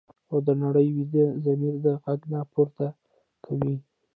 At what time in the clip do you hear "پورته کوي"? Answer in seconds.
2.51-3.75